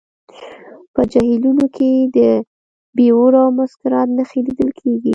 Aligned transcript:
په 0.93 1.01
جهیلونو 1.11 1.65
کې 1.75 1.89
د 2.15 2.19
بیور 2.95 3.31
او 3.41 3.47
مسکرات 3.59 4.07
نښې 4.17 4.39
لیدل 4.47 4.69
کیږي 4.79 5.09